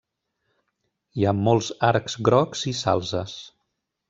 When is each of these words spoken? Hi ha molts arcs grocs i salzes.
Hi 1.19 1.27
ha 1.27 1.33
molts 1.49 1.69
arcs 1.89 2.17
grocs 2.31 2.65
i 2.73 2.75
salzes. 2.81 3.37